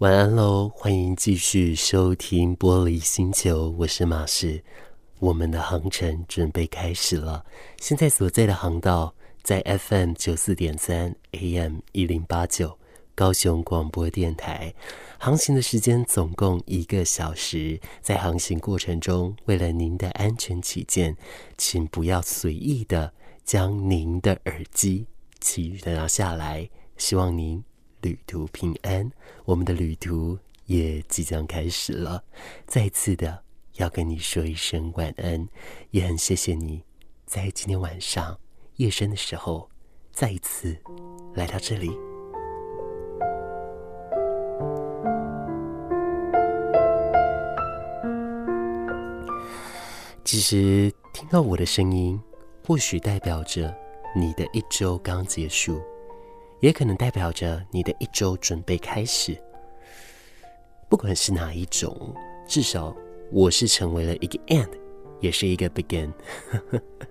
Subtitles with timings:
[0.00, 4.64] 晚安喽，欢迎继续收听玻璃星球，我是马氏。
[5.20, 7.46] 我们的航程准备开始了。
[7.78, 12.76] 现在所在的航道在 FM 九四点三 AM 一零八九
[13.14, 14.74] 高雄广播电台。
[15.16, 17.80] 航行的时间总共一个小时。
[18.02, 21.16] 在航行过程中，为了您的安全起见，
[21.56, 23.14] 请不要随意的
[23.44, 25.06] 将您的耳机
[25.40, 26.68] 取拿下来。
[26.96, 27.62] 希望您。
[28.04, 29.10] 旅途平安，
[29.46, 32.22] 我们的旅途也即将开始了。
[32.66, 33.42] 再次的
[33.76, 35.48] 要跟你说一声晚安，
[35.90, 36.84] 也很谢谢你
[37.24, 38.38] 在今天晚上
[38.76, 39.70] 夜深的时候
[40.12, 40.76] 再一次
[41.34, 41.90] 来到这里。
[50.24, 52.20] 其实听到我的声音，
[52.66, 53.74] 或许代表着
[54.14, 55.80] 你的一周刚结束。
[56.60, 59.36] 也可能代表着你的一周准备开始，
[60.88, 62.14] 不管是哪一种，
[62.46, 62.94] 至少
[63.30, 64.70] 我是成为了一个 end，
[65.20, 66.10] 也是一个 begin。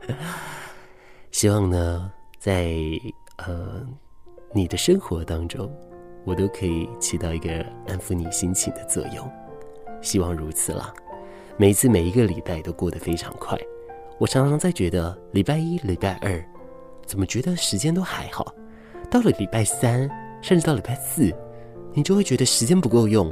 [1.32, 2.74] 希望呢，在
[3.38, 3.86] 呃
[4.54, 5.72] 你的生活当中，
[6.26, 7.52] 我都可以起到一个
[7.88, 9.32] 安抚你心情的作用。
[10.02, 10.94] 希望如此啦。
[11.58, 13.60] 每一次每一个礼拜都过得非常快，
[14.20, 16.44] 我常常在觉得礼拜一、礼拜二，
[17.06, 18.54] 怎么觉得时间都还好。
[19.14, 20.10] 到了礼拜三，
[20.42, 21.32] 甚至到礼拜四，
[21.94, 23.30] 你就会觉得时间不够用。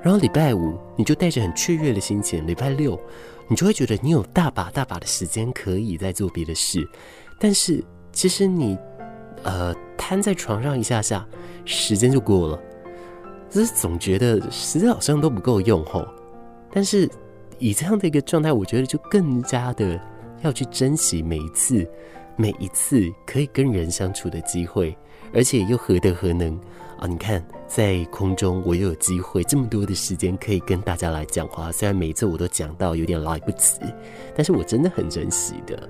[0.00, 2.96] 然后礼拜五，你就带着很雀跃的心情；礼拜六，
[3.48, 6.88] 你就会觉得你有大把大把的时间可以再做别的事。
[7.40, 8.78] 但是其实你，
[9.42, 11.26] 呃，瘫在床上一下下，
[11.64, 12.60] 时间就过了。
[13.50, 16.06] 只是总觉得时间好像都不够用吼。
[16.70, 17.10] 但是
[17.58, 20.00] 以这样的一个状态，我觉得就更加的
[20.42, 21.84] 要去珍惜每一次、
[22.36, 24.96] 每一次可以跟人相处的机会。
[25.36, 26.58] 而且又何德何能
[26.98, 27.06] 啊！
[27.06, 33.78] 你看，在空中我又有机会这么多的时间可以跟大家来讲话，虽然每一次我都讲到有点来不及，
[34.34, 35.86] 但是我真的很珍惜的。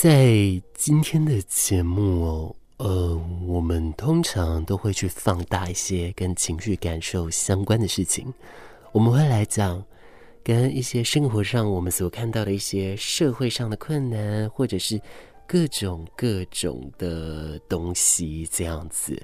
[0.00, 8.32] 在今天的节目哦，呃，我们通常都会去放大一些跟情绪感受相关的事情。
[8.92, 9.84] 我们会来讲
[10.44, 15.02] 跟一些生活上我们所看到的一些社会上的困难，或者是
[15.48, 19.20] 各种各种的东西这样子。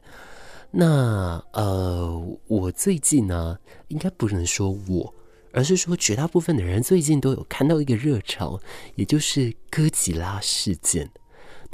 [0.72, 5.14] 那呃，我最近呢，应该不能说我。
[5.54, 8.60] 而是说，绝大部分的人最近都有看到一个热潮，
[8.96, 11.08] 也就是哥吉拉事件。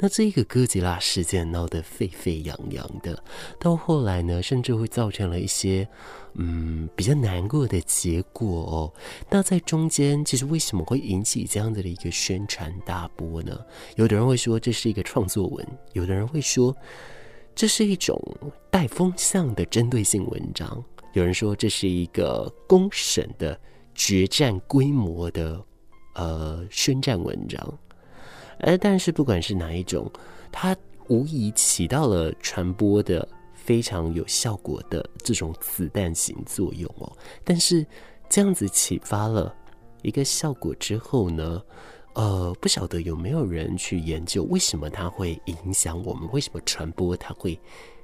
[0.03, 3.23] 那这一个哥吉拉事件闹得沸沸扬扬的，
[3.59, 5.87] 到后来呢，甚至会造成了一些
[6.33, 8.93] 嗯比较难过的结果哦。
[9.29, 13.59] 那在中间，其实为什么会引起这样子的一个宣传大波呢？
[13.95, 16.75] 有的人会说这是一个创作文，有的人会说
[17.53, 18.19] 这是一种
[18.71, 23.59] 带风向的针对性文章，有人说这是一个公审的。
[24.03, 25.63] 决战规模的
[26.15, 27.79] 呃宣战文章，
[28.61, 30.11] 而但是不管是哪一种，
[30.51, 30.75] 它
[31.07, 37.15] 无疑起到了传播的非常有效果的这种子弹型作用哦。
[37.43, 37.85] 但是
[38.27, 39.55] 这样子启发了
[40.01, 41.61] 一个效果之后呢，
[42.15, 46.27] 呃，不晓得有没有人去研究为什么它会影响我们？
[46.31, 47.59] 为什么传播它会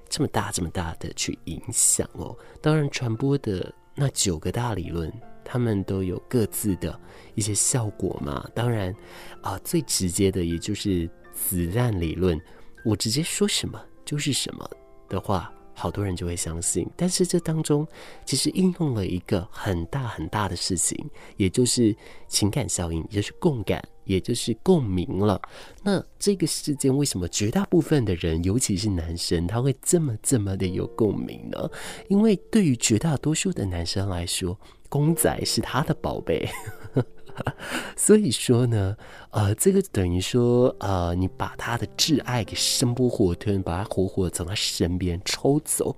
[0.07, 2.37] 这么大这么大的去影响哦？
[2.61, 5.11] 当然，传播的那九个大理论。
[5.49, 6.99] 他们都有各自的
[7.35, 8.93] 一些效果嘛，当然
[9.41, 12.37] 啊、最直接的也就是子弹理论，
[12.83, 14.69] 我直接说什么就是什么
[15.07, 16.85] 的话，好多人就会相信。
[16.97, 17.87] 但是这当中
[18.25, 21.95] 其实应用了一个很大很大的事情，也就是
[22.27, 23.81] 情感效应，也就是共感。
[24.07, 25.37] 也就是共鸣了。
[25.83, 31.69] 那这个事件为什么绝大部分的人，尤其是男生，他会这么这么的有共鸣呢？
[32.07, 34.57] 因为对于绝大多数的男生来说，
[34.89, 36.47] 公仔是他的宝贝。
[37.95, 38.97] 所以说呢，
[39.31, 45.95] 呃，这个等于说，呃，你把他的挚爱给生不活吞，把他活活从他身边抽走，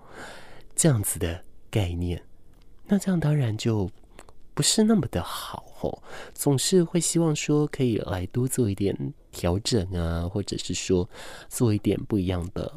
[0.76, 2.22] 这样子的概念，
[2.88, 3.90] 那这样当然就。
[4.56, 6.04] 不是那么的好哦，
[6.34, 8.94] 总是会希望说可以来多做一点
[9.32, 11.10] 调整啊，或者是说
[11.48, 12.70] 做一点不一样的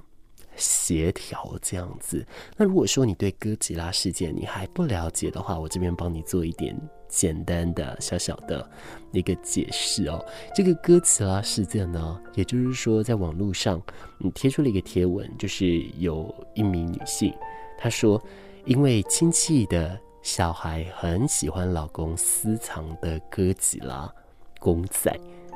[0.56, 2.24] 协调这样子。
[2.56, 6.78] 那如果说你对哥吉拉事件你还不了解的话，我这边帮你做一点
[7.08, 8.68] 简单的小小的
[9.12, 10.24] 一个解释哦。
[10.54, 13.80] 这个哥吉拉事件呢，也就是说在网络上
[14.18, 17.34] 你贴出了一个贴文，就是有一名女性，
[17.78, 18.22] 她说
[18.64, 24.12] 因为亲戚的小孩很喜欢老公私藏的哥吉拉
[24.60, 25.12] 公仔。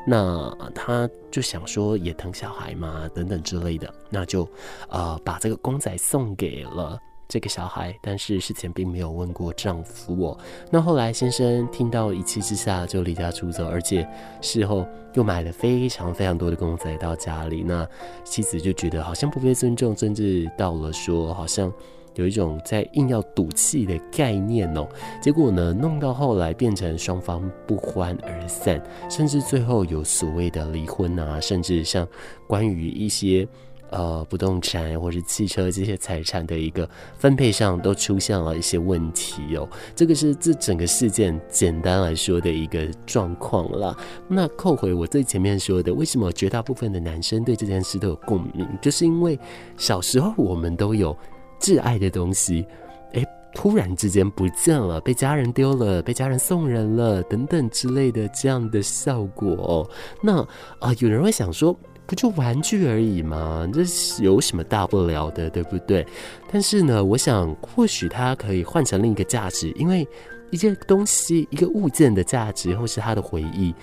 [0.07, 4.49] 那他就想说也疼小孩嘛，等等之类的，那就
[4.89, 6.99] 呃把这个公仔送给了
[7.29, 10.39] 这个小孩，但是事前并没有问过丈夫我。
[10.71, 14.09] 那后来先生听到一气之下就离家出走，而且
[14.41, 17.87] 事后又买了非常非常多的公仔到家里，那
[18.23, 21.73] 妻子就觉得好像不被尊重，甚至到了说好像。
[22.17, 24.89] 有一种在硬要赌气的概念哦，
[25.23, 32.09] 结果呢，弄到后来变成双方不欢而散，甚至最后有所谓的离婚啊，甚至像
[32.47, 33.47] 关于一些
[33.91, 39.69] 呃不动产或者汽车这些财产的一个分配上，都出现了一些问题哦。
[39.95, 43.95] 这个是这整个事件简单来说的一个状况啦。
[44.27, 49.39] 那扣回我最前面说的，为什么绝大部分的男生对这件事都有共鸣，就是因为
[49.77, 51.15] 小时候我们都有。
[51.61, 52.67] 挚爱的东西，
[53.13, 53.25] 哎，
[53.55, 59.91] 突然之间不见了，被家人丢了，被家人送人了，等等之类的这样的效果哦。
[60.23, 60.41] 那
[60.79, 61.77] 啊、有人会想说，
[62.07, 63.69] 不就玩具而已吗？
[63.73, 63.81] 这
[64.23, 66.07] 有什么大不了的，对不对？
[66.53, 70.07] 但是呢，我想或许它可以换成另一个价值，因为
[70.51, 73.75] 一件东西、一个物件的价值，或是它的回忆，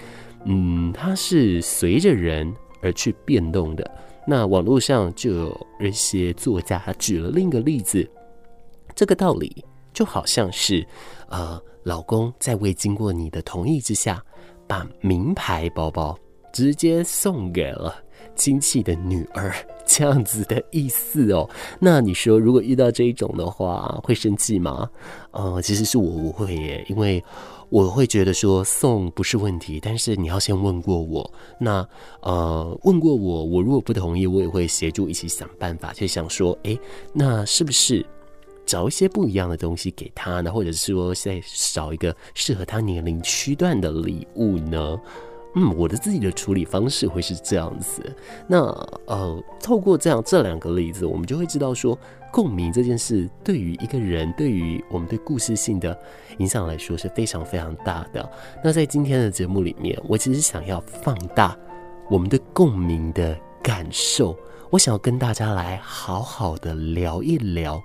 [0.46, 3.92] 嗯，它是随着人而去变动的。
[4.26, 8.10] 那网络上就有一些作家举了另一个例子，
[8.96, 10.86] 这个道理就好像是，
[11.28, 14.24] 呃，老公在未经过你的同意之下，
[14.66, 16.18] 把名牌包包
[16.54, 17.94] 直接送给了
[18.36, 19.54] 亲戚的女儿，
[19.86, 21.50] 这样子的意思哦。
[21.80, 24.90] 那你说，如果遇到这一种的话，会生气吗？
[25.32, 27.24] 呃，其实是我不会耶，因为。
[27.74, 31.34] 我会觉得说送不是问题，但是你要先问过我。
[31.58, 31.84] 那
[32.22, 36.80] 呃，问过我，我如果不同意，我也会协助一起想办法，就想说，诶，
[37.14, 38.06] 那是不是
[38.64, 40.54] 找一些不一样的东西给他呢？
[40.54, 41.42] 或者是说再
[41.72, 44.96] 找一个适合他年龄区段的礼物呢？
[45.56, 48.04] 嗯，我的自己的处理方式会是这样子。
[48.48, 48.60] 那
[49.08, 51.98] 呃，透过这样这两个例子，我们就会知道说，
[52.34, 55.96] 共鸣这件事对于一个人，对于我们对故事性的
[56.40, 58.28] 影响来说是非常非常大的。
[58.64, 61.56] 那在今天的节目里面，我其实想要放大
[62.10, 64.36] 我们的共鸣的感受，
[64.72, 67.80] 我想要跟大家来好好的聊一聊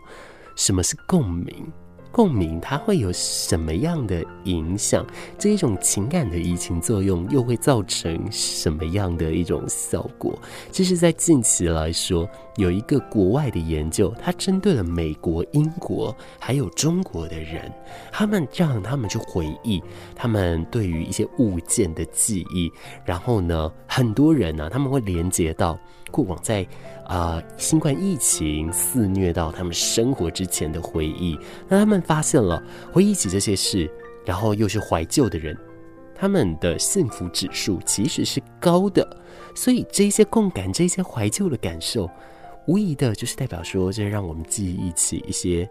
[0.57, 1.71] 什么是共鸣。
[2.19, 5.07] 共鸣它会有什么样的影响？
[5.39, 10.37] 这一种情感的移情作用又会造成什么样的一种效果？
[10.73, 17.73] 其实，在近期来说，有一个国外的研究，它针对了美国、英国还有中国的人，
[18.11, 19.81] 他们让他们去回忆
[20.17, 22.69] 他们对于一些物件的记忆，
[23.05, 25.79] 然后呢，很多人呢、他们会连接到
[26.11, 26.67] 过往在。
[27.09, 32.61] 啊、新冠疫情肆虐到他们生活之前的回忆，那他们发现了
[32.91, 33.89] 回忆起这些事，
[34.25, 35.57] 然后又是怀旧的人，
[36.15, 39.07] 他们的幸福指数其实是高的。
[39.55, 42.11] 所以这些共感，这些怀旧的感受，
[42.67, 45.69] 无疑的就是代表说，这让我们记忆起一些。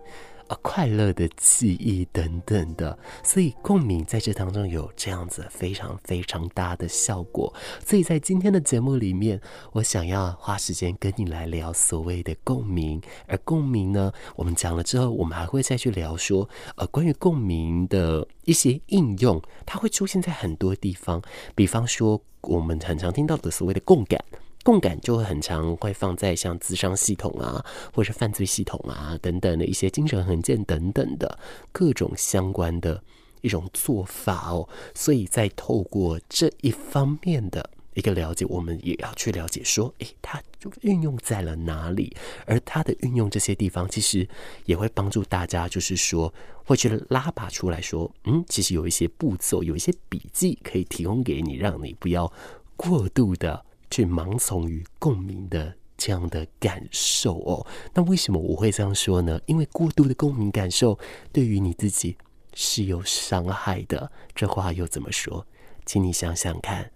[0.47, 7.53] 啊，快乐的记忆等等的，所以共鸣在这当中有这样子非常非常大的效果。
[7.85, 9.39] 所以在今天的节目里面，
[9.73, 13.01] 我想要花时间跟你来聊所谓的共鸣。
[13.27, 21.21] 而共鸣呢，我们讲了之后，我们还会再去聊说，呃，关于共鸣的一些应用，它会出现在很多地方。
[21.55, 24.23] 比方说，我们很常听到的所谓的共感。
[24.67, 31.39] 共感就会很常会放在像咨商系统啊，或者是犯罪系统啊等等的一些精神衡鉴等等的
[31.71, 33.01] 各种相关的
[33.39, 34.67] 一种做法哦。
[34.93, 42.13] 所以在透过这一方面的一个了解，我们也要去了解说，诶，它就运用在了哪里？
[42.45, 44.27] 而它的运用这些地方，其实
[44.65, 46.33] 也会帮助大家，就是说
[46.65, 52.29] 会去拉拔出来说，嗯，其实有一些步骤，有一些笔记可以提供给你，让你不要
[52.75, 53.63] 过度的。
[53.89, 59.39] 去盲从于共鸣的这样的感受哦，那为什么我会这样说呢？
[59.45, 60.97] 因为过度的共鸣感受
[61.31, 62.17] 对于你自己
[62.53, 64.11] 是有伤害的。
[64.35, 65.45] 这话又怎么说？
[65.85, 66.91] 请你想想看，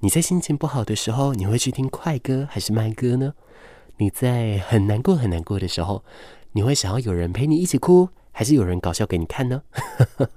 [0.00, 3.32] 你在心情不好的时候，你会去听快歌还是慢歌呢？
[3.98, 6.04] 你在很难过很难过的时候，
[6.52, 9.62] 你会想要有人陪你一起哭，还是有人搞笑给你看呢？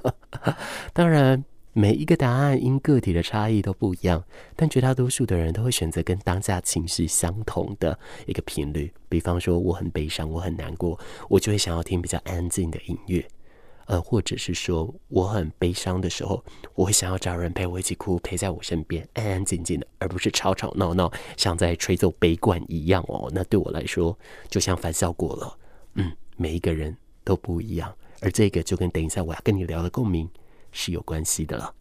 [0.94, 1.44] 当然。
[1.74, 4.24] 每一个答案因个体的差异都不一样，
[4.56, 8.92] 但绝大多数的人都会选择跟当下情绪相同的一个频率。
[9.08, 11.00] 比方说，我很悲伤，我很难过，
[11.30, 13.26] 我就会想要听比较安静的音乐。
[13.86, 16.44] 呃，或者是说我很悲伤的时候，
[16.76, 23.32] 我会想要找人陪我一起哭，陪在我身边，安安静静的，而不是吵吵闹闹，像在吹奏悲管一样哦。
[23.34, 25.58] 那对我来说，就像反效果了。
[25.96, 30.30] 嗯，每一个人都不一样，而这个就跟等一下我要跟你聊的共鸣
[30.72, 31.74] 是有关系的了。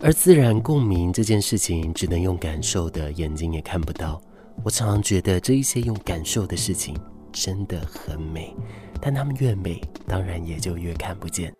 [0.00, 4.20] 而自然共鸣这件事情，只能用感受的，眼睛也看不到。
[4.64, 6.96] 我常常觉得这一些用感受的事情
[7.32, 8.54] 真的很美，
[9.00, 11.52] 但它们越美，当然也就越看不见。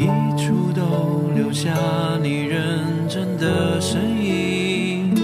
[0.00, 1.70] 一处都留下
[2.22, 5.14] 你认真的身影，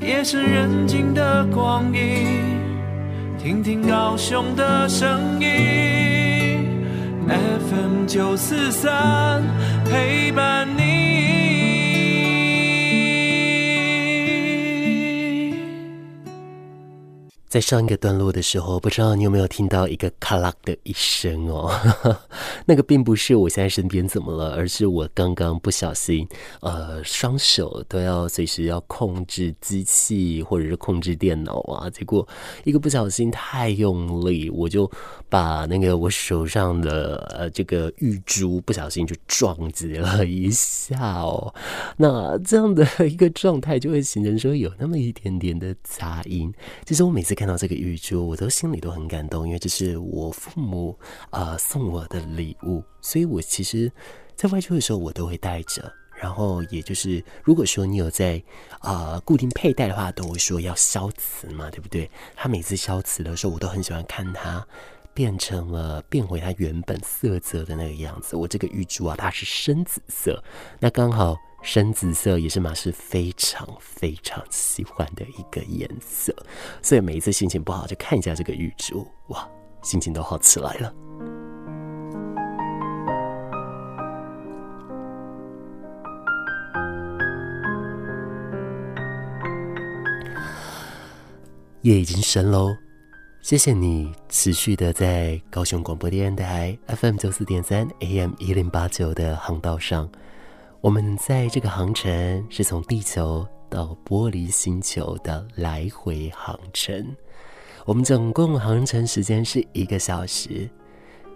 [0.00, 2.58] 夜深人静的光阴。
[3.38, 6.66] 听听高雄的声音
[7.28, 9.40] ，FM 九四三
[9.84, 10.83] 陪伴你。
[17.54, 21.70] 在上一个段落的时候，不知道你有没有听到一个咔啦的一声哦？
[22.66, 26.26] 那个并不是我现在身边怎么了，而是我刚刚不小心，
[26.62, 32.26] 呃，双手都要随时要控制机器或者是控制电脑啊，结果
[32.64, 34.90] 一个不小心太用力，我就
[35.28, 41.54] 把那个我手上的呃这个玉珠不小心就撞击了一下哦。
[41.98, 46.52] 那这样的一个状态就会形成说有那么一点点的杂音。
[46.84, 47.43] 其实我每次看。
[47.44, 50.98] 看到这个玉珠，我都心里都很感动，因为这是我父母
[51.28, 53.92] 啊、送我的礼物，所以我其实，
[54.34, 55.92] 在外出的时候我都会带着。
[56.14, 58.42] 然后，也就是如果说你有在
[58.78, 62.10] 啊、固定佩戴的话，都会说要消磁嘛，对不对？
[62.34, 64.66] 他每次消磁的时候，我都很喜欢看它
[65.12, 68.36] 变成了变回它原本色泽的那个样子。
[68.36, 70.42] 我这个玉珠啊，它是深紫色，
[70.80, 71.36] 那刚好。
[71.66, 76.32] 深紫色也是马氏非常非常喜欢的一个颜色，
[76.82, 79.48] 所以每一次心情不好就看一下这个玉珠，哇，
[79.82, 80.94] 心情都好起来了。
[91.80, 92.68] 夜已经深喽，
[93.40, 100.06] 谢谢你持续的在高雄广播电台 FM 九四点三 AM 一零八九的航道上。
[100.84, 107.16] 我们在这个航程是从地球到玻璃星球的来回航程，
[107.86, 110.68] 我们总共航程时间是一个小时，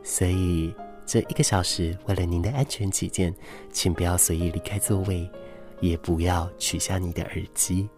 [0.03, 0.71] 所以
[1.07, 3.35] 这一个小时为了您的安全起见，
[3.73, 5.27] 请不要随意离开座位，
[5.81, 7.89] 也不要取下你的耳机，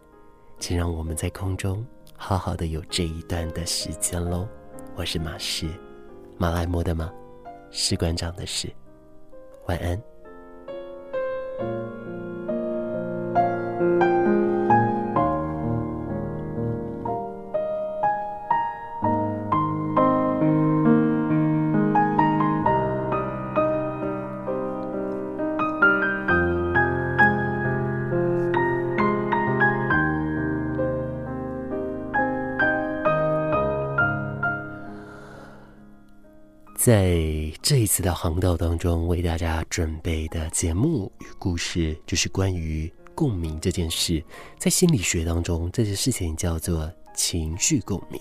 [0.60, 1.84] 请让我们在空中
[2.16, 4.46] 好好的有这一段的时间喽。
[4.94, 5.68] 我是马士，
[6.38, 7.12] 马来莫的马，
[7.72, 8.72] 士官长的士，
[9.66, 10.00] 晚安。
[36.80, 37.14] 在
[37.60, 44.24] 这一次的航道当中，为大家准备的节目与故事，就是关于共鸣这件事。
[44.56, 48.18] 在心理学当中，这件事情叫做情绪共鸣。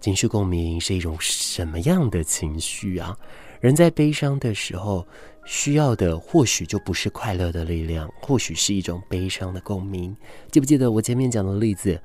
[0.00, 3.16] 情绪共鸣是一种什么样的情绪啊？
[3.60, 5.06] 人在悲伤的时候，
[5.44, 10.16] 需要的或许就不是快乐的力量，或许是一种悲伤的共鸣。
[10.50, 12.02] 记不记得我前面讲的例子？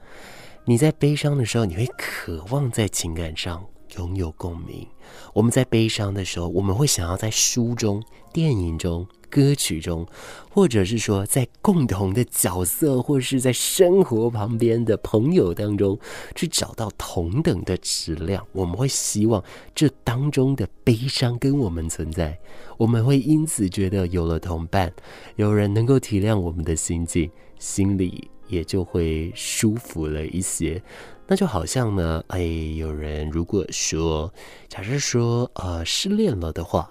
[0.64, 3.66] 你在悲伤的时候，你会渴望在情感上。
[3.98, 4.88] 拥有共鸣。
[5.34, 10.06] 我们在悲伤的时候，我们会想要在书中、电影中、歌曲中，
[10.50, 15.98] 或者是说在共同的角色，或是在生活旁边的朋友当中，
[16.36, 18.46] 去找到同等的质量。
[18.52, 19.44] 我们会希望
[19.74, 22.38] 这当中的悲伤跟我们存在，
[22.78, 24.94] 我们会因此觉得有了同伴，
[25.36, 30.82] 有人能够体谅我们的心境，心里也就会舒服了一些。
[31.26, 32.40] 那就好像呢，哎，
[32.76, 34.34] 有人如果说，
[34.68, 36.90] 假设说，呃，失恋了的话，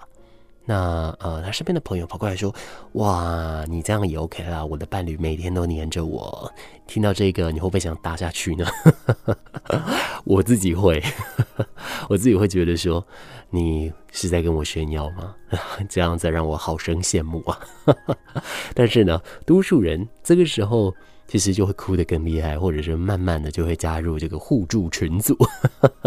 [0.65, 2.55] 那呃，他身边的朋友跑过来说，
[2.93, 6.51] 哇，你这样也 OK 啦，我的伴侣每天都黏着我。
[6.87, 8.65] 听到这个，你会不会想搭下去呢？
[10.23, 11.03] 我自己会，
[12.07, 13.05] 我自己会觉得说，
[13.49, 15.35] 你是在跟我炫耀吗？
[15.89, 17.59] 这样子让我好生羡慕啊！
[18.73, 20.95] 但是呢，多数人这个时候
[21.29, 25.37] 其实就会哭得更厉害，或者是慢慢的就会加入这个互助群组。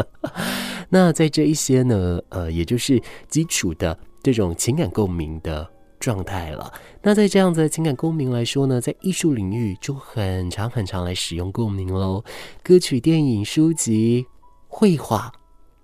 [0.91, 5.67] 那在这一些呢，呃，也就是基础的这种情感共鸣的
[6.01, 6.73] 状态了。
[7.01, 12.25] 那在这样子的情感共鸣来说呢，在艺术领域就很常很常来使用共鸣喽。
[12.65, 14.27] 歌曲、电影、书籍、
[14.67, 15.33] 绘画，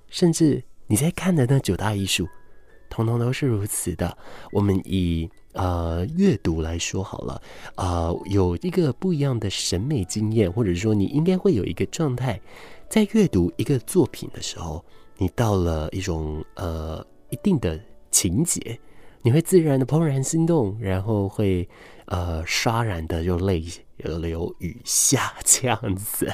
[0.09, 2.27] 甚至你在看的那九大艺术，
[2.91, 4.19] 统统都是如此的。
[4.51, 7.43] 我们以呃阅读来说好了，
[7.75, 12.41] 呃，有一个不一样的审美经验，或者说你应该会有一个状态，
[12.89, 14.85] 在阅读一个作品的时候，
[15.19, 17.79] 你到了一种呃一定的
[18.11, 18.79] 情节。
[19.21, 21.69] 你会自然的怦然心动，然后会
[22.07, 23.61] 呃刷然的就泪
[24.05, 26.33] 河流雨下这样子，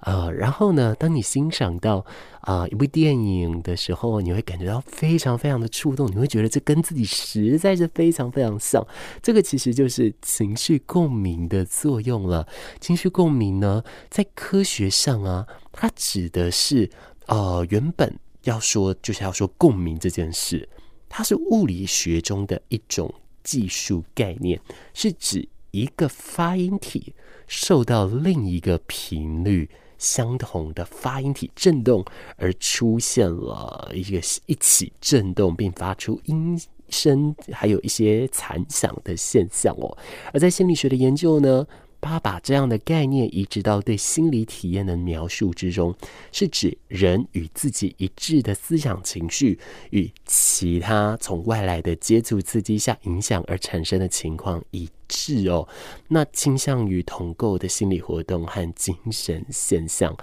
[0.00, 2.04] 呃，然后呢，当你欣赏到
[2.40, 8.86] 啊、一部电影的时候，你会感觉到非常非常的触动，你会觉得这跟自己实在是非常非常像。
[9.22, 12.46] 这个其实就是情绪共鸣的作用了。
[12.80, 16.90] 情绪共鸣呢，在科学上啊，它指的是
[17.26, 20.68] 呃原本要说就是要说共鸣这件事。
[21.08, 24.60] 它是物理学中的一种技术概念，
[24.92, 27.14] 是指一个发音体
[27.48, 32.04] 受到另一个频率相同的发音体振动，
[32.36, 36.56] 而出现了一个一起振动并发出音
[36.88, 39.98] 声，还有一些残响的现象哦。
[40.32, 41.66] 而在心理学的研究呢，
[42.04, 45.94] 他把这样的概念移植到对心理体验的描述之中，
[46.30, 49.58] 是指人与自己一致的思想情绪
[49.90, 55.66] 与其他从外来的接触刺激下影响而产生的情况一致哦。
[56.08, 60.14] 那倾向于同构的心理活动和精神现象，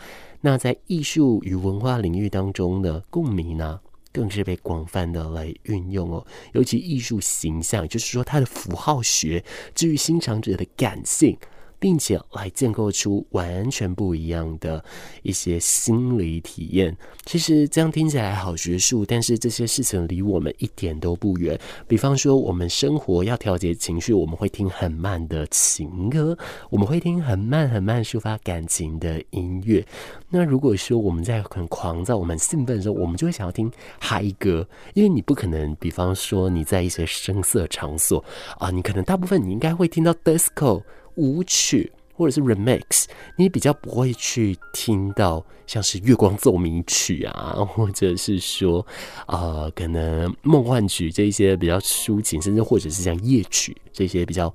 [0.41, 3.79] 那在艺术与文化领域当中的，共鸣呢
[4.11, 6.25] 更是被广泛的来运用哦。
[6.53, 11.37] 尤其艺术形象，就是说它的符号学，至于欣赏者的感性。
[11.81, 14.85] 并且来建构出完全不一样的
[15.23, 16.95] 一些心理体验。
[17.25, 21.59] 其实这样听起来好学术，但是这些事情离我们一点都不远。
[21.87, 26.37] 比方说，我们生活要调节情绪，我们会听很慢的情歌，
[26.69, 29.83] 我们会听很慢很慢抒发感情的音乐。
[30.29, 38.23] 那如果说我们在很狂躁、我们兴奋的时候，我们就会想要听嗨歌，因为你不可能，比方说你在一些声色场所
[38.59, 40.83] 啊，你可能大部分你应该会听到 disco。
[41.15, 43.05] 舞曲或者是 remix，
[43.37, 48.85] 你比较不会去听到像是月光奏鸣曲啊， 或者是说，
[49.27, 54.53] 呃，可能梦幻曲这一些比较抒情，甚至或者是像夜曲这些比较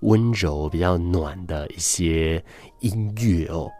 [0.00, 2.44] 温柔、比较暖的一些
[2.80, 3.70] 音乐哦。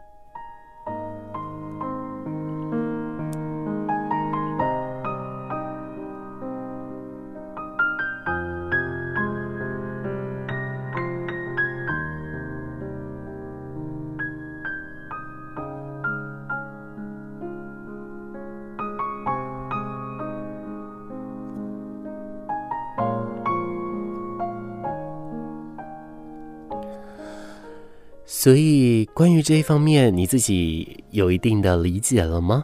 [28.39, 32.63] 所以，关于这一方面，你自己有一定的理解了吗？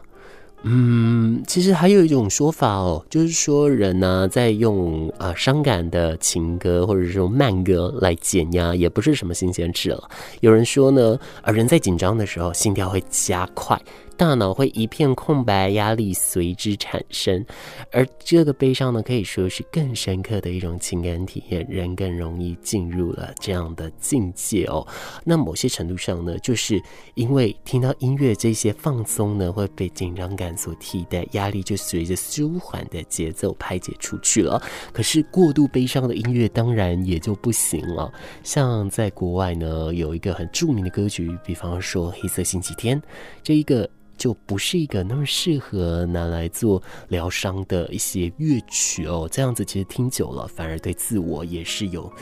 [0.62, 10.08] 嗯，其实还有一种说法哦，就是说人呢、在用啊伤感的情歌或者是用慢歌来减压，也不是什么新鲜事了。
[10.42, 13.76] 有人说呢，啊，人在紧张的时候，心跳会加快。
[14.16, 17.44] 大脑会一片空白，压力随之产生，
[17.90, 24.86] 而这个悲伤呢，可以说是更深刻的一种情感体验，人更容易进入了这样的境界哦。
[25.24, 26.80] 那某些程度上呢，就是
[27.14, 34.62] 因为听到音乐这些放松呢，会被紧张感所替代，压力就随着舒缓的节奏排解出去了。
[34.92, 38.12] 可是过度悲伤的音乐当然也就不行了。
[38.44, 43.00] 像在国外呢，有一个很著名的歌曲，比方说《黑色星期天》
[43.42, 43.90] 这一个。
[44.16, 52.12] 就不是一个那么适合拿来做疗伤的一些乐曲哦，这样子其实听久了反而对自我也是有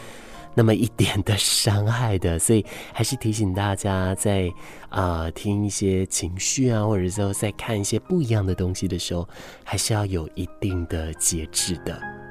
[0.55, 4.53] 那么一点的伤害的，所以还是提醒大家在
[4.91, 9.27] 啊、听一些情绪啊，或者说在看一些不一样的东西的时候，
[9.65, 12.22] 还是要有一定的节制的。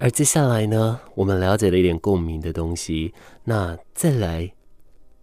[0.00, 3.12] 而接下来呢，我们了解了一点共鸣的东西，
[3.44, 4.52] 那再来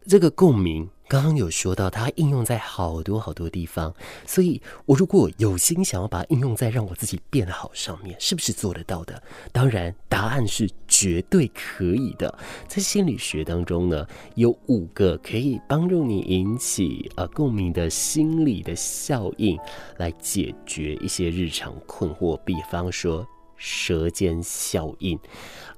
[0.07, 0.89] 这个共鸣。
[1.07, 3.93] 刚刚有说到，它应用在好多好多地方，
[4.25, 9.21] 所以我如果有心想要把它应用在让我自己变好上面，是不是做得到的？
[9.51, 12.35] 当然，答案是绝对可以的。
[12.67, 19.59] 在心理学当中呢，有五个可以帮助你引起呃共鸣的心理的效应，
[19.97, 22.35] 来解决一些日常困惑。
[22.38, 23.23] 比方说，
[23.57, 25.19] 舌尖效应。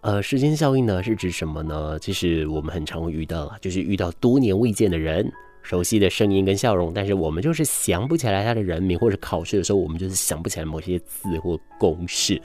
[0.01, 1.97] 呃，舌尖效应呢是指什么呢？
[1.99, 5.31] 其实我们很常会遇到，就是遇到多年未见的人，
[5.63, 12.41] 熟悉的声音跟笑容，但是我们就是想不起来他的人名，或者考试的时候我们就是想不起来某些字或公式，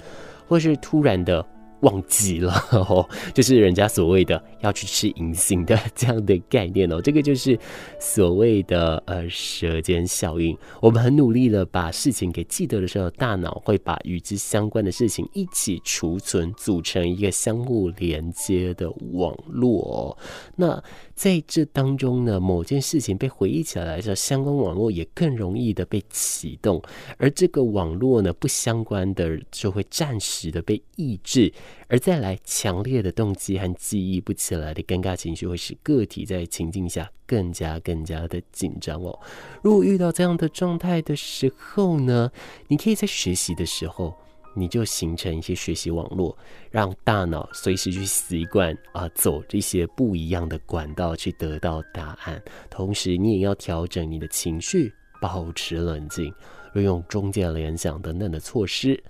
[0.48, 1.46] 或是突然的。
[1.82, 7.56] 忘记了 哦，就是人家所谓的要去吃银杏的 这样的概念哦，这个就是
[8.00, 10.56] 所谓的呃舌尖效应。
[10.80, 20.16] 我们很努力的把事情给记得的时候，大脑会把与之相关的事情一起储存，组成一个相互连接的网络哦。
[20.56, 20.82] 那
[21.22, 26.82] 在这当中呢，某件事情被回忆起来的时候，相关网络也更容易的被启动，
[27.16, 31.52] 而这个网络呢，不相关的就会暂时的被抑制。
[31.86, 39.16] 而再来，强烈的动机和记忆不起来的尴尬情绪，会使个体在情境下更加更加的紧张哦。
[39.62, 42.32] 如果遇到这样的状态的时候呢，
[42.66, 44.12] 你可以在学习的时候，
[44.54, 46.36] 你就形成一些学习网络，
[46.70, 52.42] 让大脑随时去习惯啊，走这些不一样的管道去得到答案。
[52.70, 56.32] 同时，你也要调整你的情绪，保持冷静，
[56.74, 59.02] 运用中介联想等等的措施。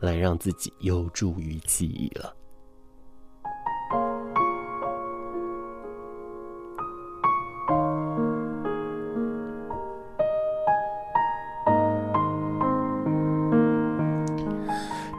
[0.00, 2.34] 来让自己有助于记忆了。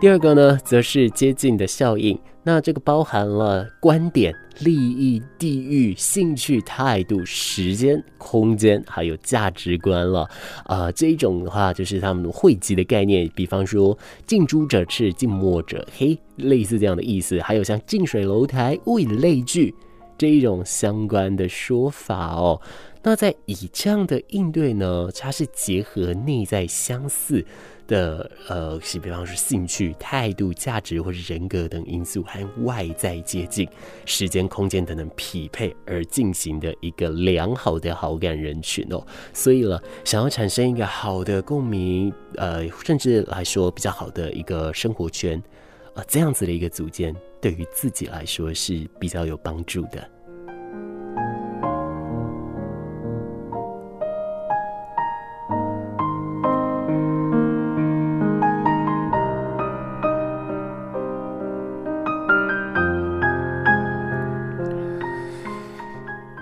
[0.02, 2.18] 第二个呢，则是接近的效应。
[2.42, 10.22] 那这个包含了观点、利益、地域、兴趣、态度、时间、空间，还有价值观了。
[10.64, 13.30] 啊、呃，这一种的话，就是他们汇集的概念。
[13.36, 17.40] 比方说，近朱者赤，近墨者黑，类似这样的意思。
[17.40, 19.72] 还有像近水楼台，物以类聚
[20.18, 22.60] 这一种相关的说法哦。
[23.04, 27.46] 那在以这样的应对呢，它是结合内在相似。
[27.92, 33.68] 的呃，是比方说兴趣、态度、价值或者人格等因素，和外在接近、
[34.06, 39.06] 时间、空间等等匹配而进行的一个良好的好感人群哦。
[39.34, 45.44] 所以了，想要产生一个好的共鸣，呃，甚至来说比较好的一个生活圈，
[45.94, 50.10] 呃，这样子的一个组建，对于自己来说是比较有帮助的。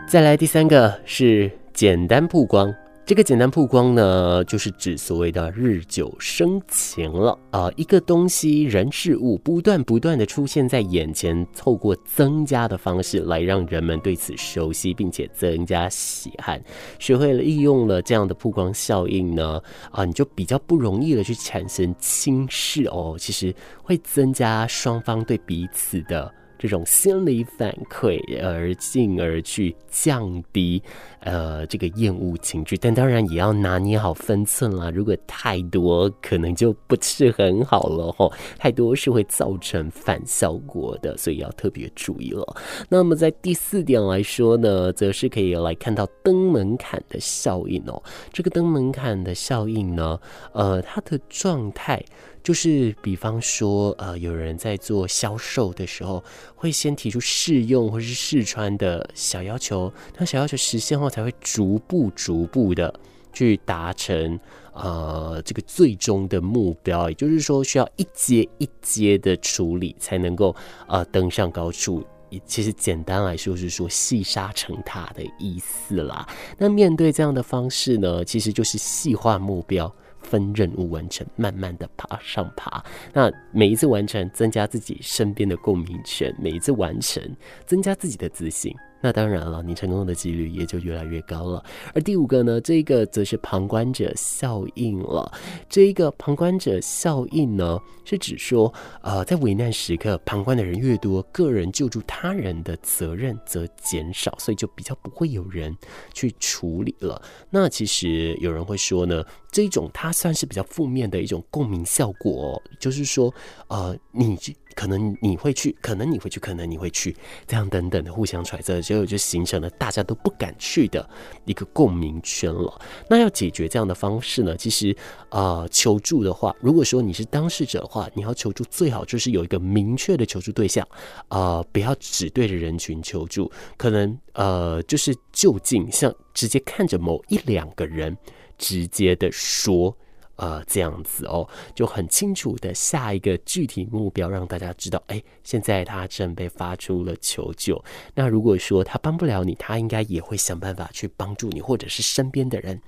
[0.09, 2.73] 再来第三个是简单曝光，
[3.05, 16.59] 这个简单曝光呢，就是指所谓的日久生情了啊、一个东西、人、事物不断不断的出现在眼前，透过增加的方式来让人们对此熟悉，并且增加喜爱。
[16.97, 26.33] 学会了利用了这样的曝光效应呢，啊、你就比较不容易的去产生轻视哦，其实会增加双方对彼此的。
[26.59, 30.83] 这种心理反馈，而进而去降低
[31.21, 34.91] 呃这个厌恶情绪，但当然也要拿捏好分寸啦。
[34.93, 42.45] 如果太多，可能就不是很好了吼，太多是会造成反效果的，所以要特别注意了。
[42.89, 48.03] 那么在第四点来说呢，则是可以来看到登门槛的效应哦。
[48.33, 50.19] 这个登门槛的效应呢，
[50.51, 52.03] 呃，它的状态。
[52.41, 56.23] 就是比方说，呃，有人在做销售的时候，
[56.59, 62.93] 会先提出试用或是试穿的小要求，那小要求实现后，才会逐步逐步的
[63.31, 64.37] 去达成，
[64.73, 67.07] 呃，这个最终的目标。
[67.07, 70.53] 也就是说，需要一阶一阶的处理，才能够
[70.85, 72.05] 呃登上高处。
[72.45, 76.27] 其实简单来说，是说细沙成塔的意思啦。
[76.57, 79.91] 那面对这样的方式呢，其实就是细化目标。
[80.29, 82.83] 分任务完成，慢慢的爬上爬。
[83.11, 87.21] 那每一次完成，增加自己身边的共鸣圈；每一次完成，
[87.65, 88.71] 增加自己的自信。
[89.01, 91.63] 那当然了，你成功的几率也就越来越高了。
[91.93, 95.31] 而第五个呢，这个则是旁观者效应了。
[95.69, 105.73] 这一个旁观者效应呢，是指说，呃，在危难时刻，旁观的人越多，个人救助他人的责任则减少，所以就比较不会有人
[106.13, 107.21] 去处理了。
[107.49, 113.33] 那其实有人会说呢，这种它算是比较负面的一种共鸣效果，就是说，
[113.67, 114.37] 呃，你
[114.75, 121.07] 可能你会去，可能你会去，可能你会去，这样等等的互相揣测，结果就形成了大家都不敢去的
[121.45, 122.79] 一个共鸣圈了。
[123.09, 124.55] 那要解决这样的方式呢？
[124.55, 124.95] 其实，
[125.29, 130.87] 呃，求助的话，如果说你是当事者的话，你要求助最好就是有一个明确的求助对象，
[131.27, 138.15] 呃，不要只对着人群求助，可能呃，就是就近像直接看着某一两个人，
[138.59, 139.97] 直接的说。
[140.41, 141.45] 呃，这样子哦，
[141.75, 147.83] 就很清楚的下一个具体目标，让大家知道，哎，现在他正被发出了求救。
[148.15, 152.81] 那如果说他帮不了你，他应该也会想办法去帮助你，或者是身边的人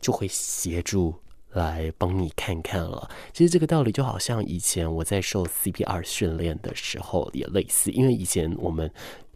[0.00, 1.14] 就会协助
[1.52, 3.08] 来帮你看看了。
[3.32, 8.90] 其实这个道理就好像以前我在受 CPR 训练的时候也类似，因为以前我们。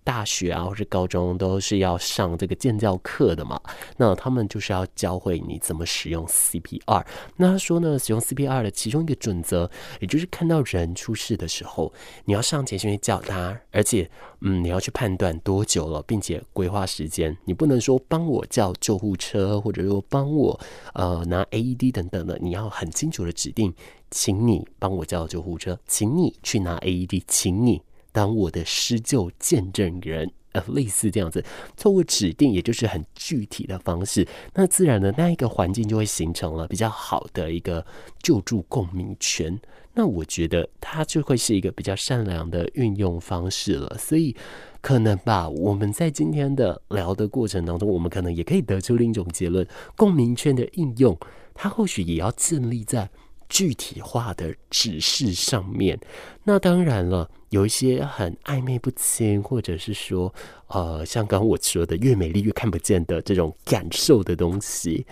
[0.04, 3.60] 大学啊，或是高中都是要上这个健教课的嘛。
[3.96, 7.04] 那他们就是要教会你怎么使用 CPR。
[7.36, 11.92] 那他说呢，使用 CPR 的其中一个准则，也就是看到人出事的时候，
[12.24, 14.10] 你要上前去叫他，而且，
[14.40, 17.36] 嗯，你要去判断多久了，并且规划时间。
[17.44, 20.58] 你不能说帮我叫救护车，或者说帮我
[20.94, 23.72] 呃拿 AED 等等的，你要很清楚的指定，
[24.10, 27.82] 请你帮我叫救护车，请你去拿 AED，请你。
[28.12, 31.42] 当我的施救见证人，呃，类似这样子，
[31.76, 37.84] 透过指定，也就是很具体的方式，那自然的那一个环境就会形成了比较好的一个
[38.22, 39.58] 救助共鸣圈。
[39.94, 43.96] 那我觉得它就会是一个比较善良的运用方式了。
[43.98, 44.34] 所以
[44.80, 51.18] 可能吧，我们在今天的聊的过程当中，我们可能也可以得出另一种结论：共鸣圈的应用，
[51.54, 53.10] 它或许也要建立在
[53.48, 55.98] 具体化的指示上面。
[56.44, 57.30] 那当然了。
[57.52, 60.34] 有一些很暧昧不清，或者是说，
[60.68, 65.06] 呃，像刚刚我说的，越美丽越看不见的这种感受的东西，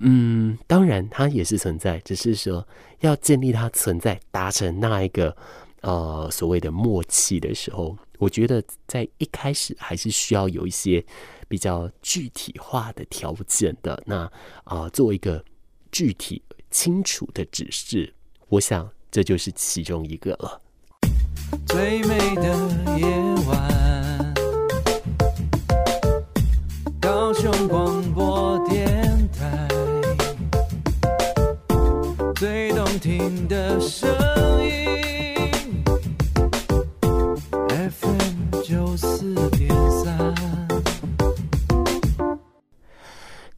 [0.00, 2.66] 嗯，当然它也是存在，只是说
[2.98, 5.36] 要建立它存在，达成那一个
[5.82, 11.00] 呃所谓的默契的时候，我觉得在一开始还是需要有一些
[11.46, 14.02] 比较具体化的条件的。
[14.04, 14.22] 那
[14.64, 15.44] 啊，呃，做一个
[15.92, 16.42] 具体
[16.74, 18.12] 清楚的指示，
[18.48, 20.60] 我想这就是其中一个了。
[21.68, 22.42] 最美的
[22.98, 23.06] 夜
[23.46, 24.34] 晚，
[27.00, 28.84] 高雄广播电
[29.32, 29.68] 台，
[32.34, 34.10] 最动听的声
[34.60, 35.03] 音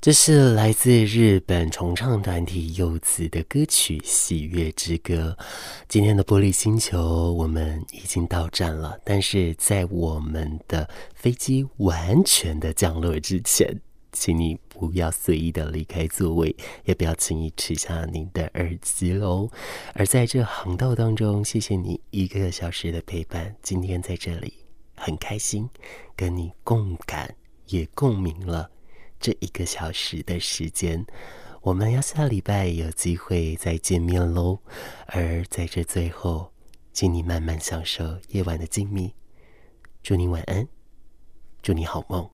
[0.06, 5.36] 这是来自日本重唱团体柚子的歌曲《喜悦之歌》。
[5.88, 13.80] 今天的玻璃星球，我们已经到站了，但是在我们的飞机完全的降落之前，
[14.12, 19.50] 请你不要随意的离开座位，也不要轻易取下您的耳机喽。
[19.92, 23.52] 而在这航道当中，谢谢你一个小时的陪伴。
[23.60, 24.52] 今天在这里
[24.94, 25.68] 很开心，
[26.14, 27.34] 跟你共感
[27.66, 28.70] 也共鸣了。
[29.18, 31.04] 这一个小时的时间，
[31.62, 34.60] 我们要下礼拜有机会再见面喽。
[35.06, 36.52] 而在这最后，
[36.92, 39.10] 请你慢慢享受夜晚的静谧。
[40.00, 40.68] 祝你晚安，
[41.60, 42.24] 祝你好梦。